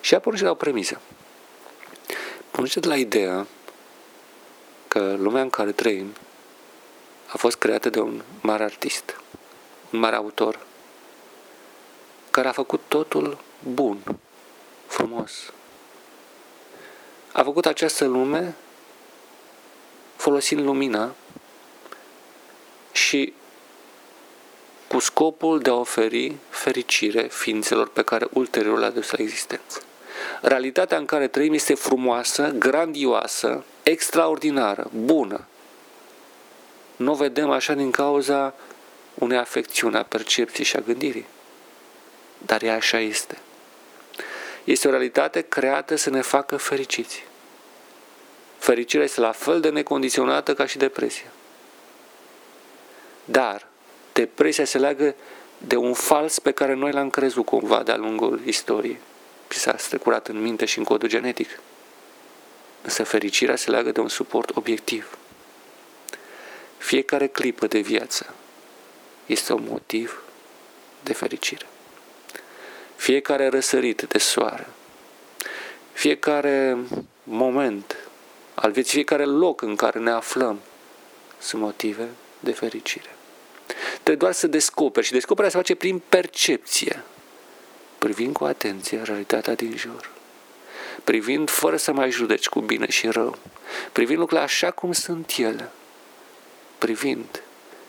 [0.01, 0.99] Și apoi și la o premisă.
[2.51, 3.47] Pornește de la ideea
[4.87, 6.13] că lumea în care trăim
[7.27, 9.19] a fost creată de un mare artist,
[9.89, 10.59] un mare autor,
[12.31, 13.37] care a făcut totul
[13.73, 14.03] bun,
[14.87, 15.53] frumos.
[17.31, 18.55] A făcut această lume
[20.21, 21.15] folosind lumina
[22.91, 23.33] și
[24.87, 29.81] cu scopul de a oferi fericire ființelor pe care ulterior le-a dus la existență.
[30.41, 35.45] Realitatea în care trăim este frumoasă, grandioasă, extraordinară, bună.
[36.95, 38.53] Nu o vedem așa din cauza
[39.13, 41.25] unei afecțiuni a percepției și a gândirii.
[42.37, 43.37] Dar ea așa este.
[44.63, 47.29] Este o realitate creată să ne facă fericiți.
[48.61, 51.31] Fericirea este la fel de necondiționată ca și depresia.
[53.25, 53.67] Dar
[54.13, 55.15] depresia se leagă
[55.57, 58.99] de un fals pe care noi l-am crezut cumva de-a lungul istoriei
[59.49, 61.59] și s-a strecurat în minte și în codul genetic.
[62.81, 65.17] Însă fericirea se leagă de un suport obiectiv.
[66.77, 68.33] Fiecare clipă de viață
[69.25, 70.21] este un motiv
[71.03, 71.65] de fericire.
[72.95, 74.67] Fiecare răsărit de soare,
[75.93, 76.77] fiecare
[77.23, 78.00] moment
[78.61, 80.59] al vieții, fiecare loc în care ne aflăm
[81.39, 82.09] sunt motive
[82.39, 83.15] de fericire.
[83.93, 87.03] Trebuie doar să descoperi și descoperirea se face prin percepție
[87.97, 90.09] privind cu atenție realitatea din jur,
[91.03, 93.37] privind fără să mai judeci cu bine și rău,
[93.91, 95.71] privind lucrurile așa cum sunt ele,
[96.77, 97.43] privind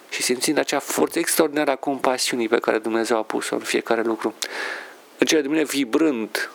[0.09, 4.35] și simțind acea forță extraordinară a compasiunii pe care Dumnezeu a pus-o în fiecare lucru,
[5.19, 6.51] în cele de mine vibrând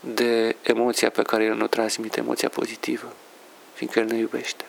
[0.00, 3.12] de emoția pe care El ne-o transmite, emoția pozitivă,
[3.74, 4.64] fiindcă El ne iubește.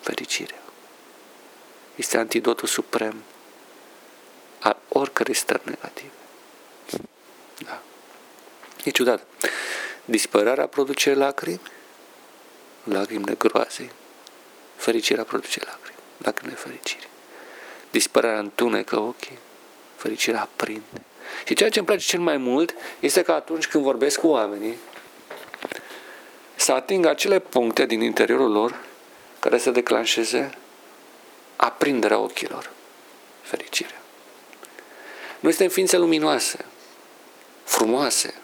[0.00, 0.62] Fericirea.
[1.94, 3.22] Este antidotul suprem
[4.58, 6.12] a oricărei stări negative.
[7.64, 7.82] Da.
[8.84, 9.26] E ciudat.
[10.04, 11.60] Dispărarea produce lacrimi,
[12.84, 13.90] lacrimi de groaze.
[14.76, 17.08] Fericirea produce lacrimi, lacrimi de fericire.
[17.90, 19.38] Dispărarea întunecă ochii,
[19.96, 21.02] fericirea aprinde.
[21.44, 24.76] Și ceea ce îmi place cel mai mult este că atunci când vorbesc cu oamenii,
[26.56, 28.80] să ating acele puncte din interiorul lor
[29.38, 30.50] care să declanșeze
[31.56, 32.70] aprinderea ochilor,
[33.42, 34.00] fericirea.
[35.40, 36.64] Noi suntem ființe luminoase,
[37.64, 38.34] frumoase,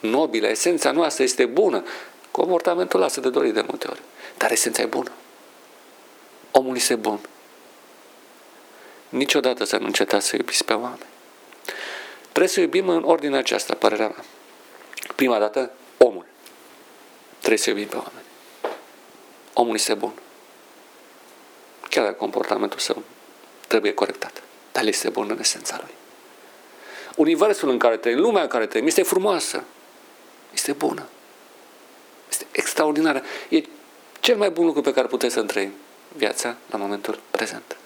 [0.00, 1.84] nobile, esența noastră este bună.
[2.30, 4.00] Comportamentul lasă de dorit de multe ori,
[4.36, 5.10] dar esența e bună.
[6.50, 7.20] Omul este bun.
[9.08, 11.11] Niciodată să nu încetați să iubiți pe oameni.
[12.32, 14.24] Trebuie să iubim în ordinea aceasta, părerea mea.
[15.14, 16.24] Prima dată, omul.
[17.38, 18.26] Trebuie să iubim pe oameni.
[19.52, 20.12] Omul este bun.
[21.88, 23.02] Chiar dacă comportamentul său
[23.66, 24.42] trebuie corectat.
[24.72, 25.94] Dar el este bun în esența lui.
[27.16, 29.64] Universul în care trăim, lumea în care trăim, este frumoasă.
[30.52, 31.06] Este bună.
[32.30, 33.22] Este extraordinară.
[33.48, 33.62] E
[34.20, 35.72] cel mai bun lucru pe care puteți să trăim
[36.16, 37.76] viața la momentul prezent.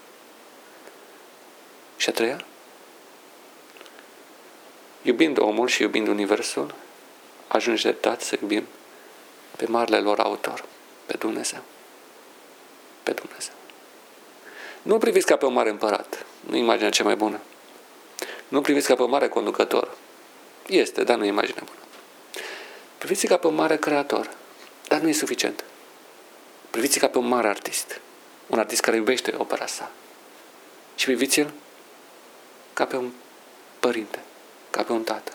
[1.97, 2.45] Și a treia,
[5.01, 6.73] iubind omul și iubind universul,
[7.47, 8.67] ajungi dreptat să iubim
[9.55, 10.65] pe marele lor autor,
[11.05, 11.59] pe Dumnezeu.
[13.03, 13.53] Pe Dumnezeu.
[14.81, 17.39] Nu priviți ca pe un mare împărat, nu imaginea cea mai bună.
[18.47, 19.95] Nu priviți ca pe un mare conducător.
[20.67, 21.79] Este, dar nu e imaginea bună.
[22.97, 24.29] Priviți ca pe un mare creator,
[24.87, 25.63] dar nu e suficient.
[26.69, 28.01] Priviți ca pe un mare artist.
[28.47, 29.91] Un artist care iubește opera sa.
[30.95, 31.51] Și priviți-l
[32.73, 33.11] ca pe un
[33.79, 34.19] părinte,
[34.69, 35.31] ca pe un tată.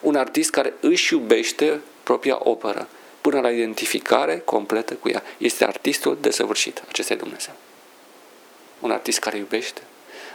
[0.00, 2.88] Un artist care își iubește propria operă
[3.20, 5.22] până la identificare completă cu ea.
[5.38, 6.82] Este artistul desăvârșit.
[6.88, 7.54] Acesta e Dumnezeu.
[8.80, 9.82] Un artist care iubește,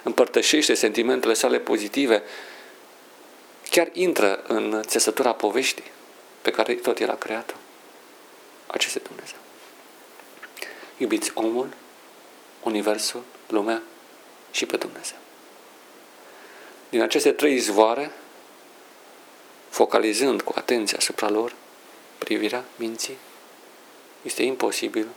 [0.03, 2.23] împărtășește sentimentele sale pozitive,
[3.69, 5.91] chiar intră în țesătura poveștii
[6.41, 7.53] pe care tot el a creat-o.
[8.67, 9.37] Acesta e Dumnezeu.
[10.97, 11.67] Iubiți omul,
[12.63, 13.81] universul, lumea
[14.51, 15.17] și pe Dumnezeu.
[16.89, 18.11] Din aceste trei izvoare,
[19.69, 21.53] focalizând cu atenție asupra lor,
[22.17, 23.17] privirea minții,
[24.21, 25.07] este imposibil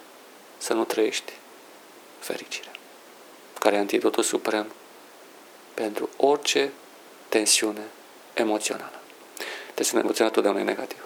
[0.58, 1.32] să nu trăiești
[2.18, 2.72] fericirea,
[3.58, 4.66] care e antidotul suprem
[5.74, 6.72] pentru orice
[7.28, 7.82] tensiune
[8.34, 9.00] emoțională.
[9.74, 11.04] Tensiunea emoțională totdeauna e negativă.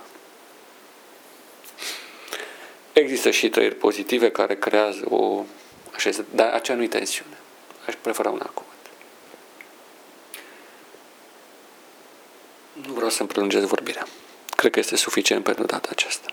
[2.92, 5.44] Există și trăiri pozitive care creează o
[5.94, 7.38] așeză, dar acea nu-i tensiune.
[7.86, 8.62] Aș prefera un alt
[12.86, 14.06] Nu vreau să-mi prelungesc vorbirea.
[14.56, 16.28] Cred că este suficient pentru data aceasta.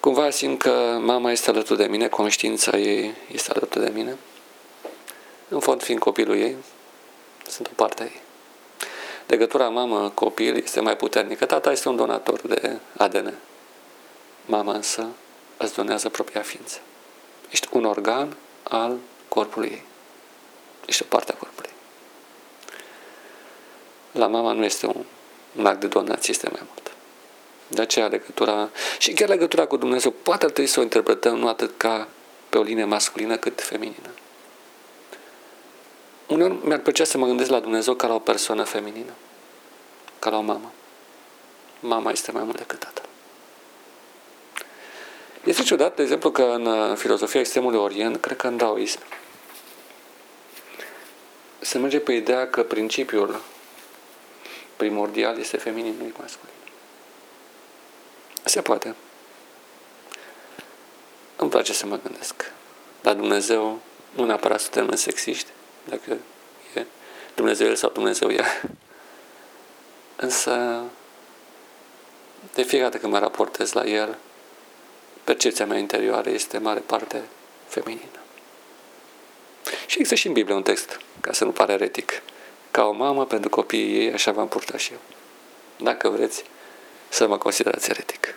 [0.00, 4.16] Cumva simt că mama este alături de mine, conștiința ei este alături de mine.
[5.48, 6.56] În fond, fiind copilul ei,
[7.46, 8.20] sunt o parte a ei.
[9.26, 11.46] Legătura mamă-copil este mai puternică.
[11.46, 13.34] Tata este un donator de ADN.
[14.46, 15.06] Mama însă
[15.56, 16.78] îți donează propria ființă.
[17.50, 18.96] Ești un organ al
[19.28, 19.82] corpului ei.
[20.86, 21.47] Ești o parte a corpului.
[24.18, 25.04] La mama nu este un,
[25.56, 26.92] un act de donație, este mai mult.
[27.66, 31.48] De aceea legătura, și chiar legătura cu Dumnezeu, poate ar trebui să o interpretăm nu
[31.48, 32.08] atât ca
[32.48, 34.10] pe o linie masculină cât feminină.
[36.26, 39.12] Uneori mi-ar plăcea să mă gândesc la Dumnezeu ca la o persoană feminină,
[40.18, 40.72] ca la o mamă.
[41.80, 43.04] Mama este mai mult decât tatăl.
[45.44, 48.98] Este ciudat, de exemplu, că în filozofia extremului Orient, cred că în Daoism,
[51.58, 53.40] se merge pe ideea că principiul
[54.78, 56.54] primordial este feminin, nu masculin.
[58.44, 58.94] Se poate.
[61.36, 62.52] Îmi place să mă gândesc.
[63.02, 65.50] La Dumnezeu, nu neapărat să termen sexiști,
[65.84, 66.16] dacă
[66.74, 66.84] e
[67.34, 68.62] Dumnezeu el sau Dumnezeu ea.
[70.16, 70.82] Însă,
[72.54, 74.16] de fiecare dată când mă raportez la el,
[75.24, 77.22] percepția mea interioară este mare parte
[77.66, 78.18] feminină.
[79.86, 82.22] Și există și în Biblie un text, ca să nu pare eretic.
[82.78, 84.98] Ca o mamă pentru copiii ei, așa v-am purtat și eu.
[85.76, 86.44] Dacă vreți
[87.08, 88.34] să mă considerați eretic.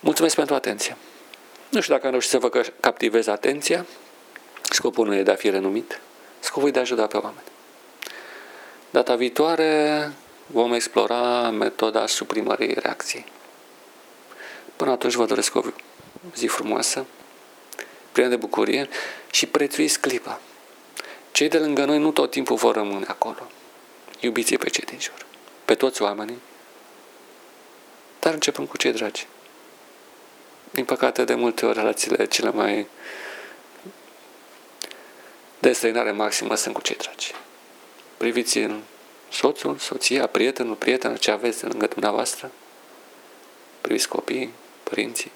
[0.00, 0.96] Mulțumesc pentru atenție.
[1.68, 2.48] Nu știu dacă am reușit să vă
[2.80, 3.86] captivez atenția.
[4.62, 6.00] Scopul nu e de a fi renumit.
[6.40, 7.46] Scopul e de a ajuta pe oameni.
[8.90, 10.12] Data viitoare
[10.46, 13.24] vom explora metoda suprimării reacției.
[14.76, 15.62] Până atunci vă doresc o
[16.34, 17.06] zi frumoasă,
[18.12, 18.88] plină de bucurie
[19.30, 20.40] și prețuiți clipa.
[21.36, 23.50] Cei de lângă noi nu tot timpul vor rămâne acolo.
[24.20, 25.26] iubiți pe cei din jur,
[25.64, 26.38] pe toți oamenii,
[28.20, 29.26] dar începem cu cei dragi.
[30.70, 32.86] Din păcate, de multe ori, relațiile cele mai
[35.58, 37.34] de străinare maximă sunt cu cei dragi.
[38.16, 38.82] Priviți în
[39.30, 42.50] soțul, soția, prietenul, prietenul, ce aveți lângă dumneavoastră.
[43.80, 45.32] Priviți copiii, părinții.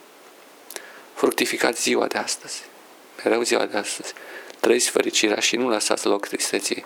[1.14, 2.62] Fructificați ziua de astăzi.
[3.24, 4.14] Mereu ziua de astăzi.
[4.60, 6.84] Trăiți fericirea și nu lăsați loc tristeții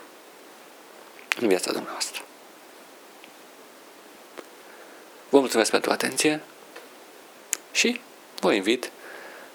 [1.40, 2.24] în viața dumneavoastră.
[5.28, 6.42] Vă mulțumesc pentru atenție
[7.72, 8.00] și
[8.40, 8.90] vă invit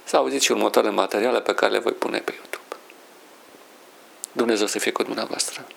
[0.03, 2.75] să auziți și următoarele materiale pe care le voi pune pe YouTube.
[4.31, 5.67] Dumnezeu să fie cu dumneavoastră.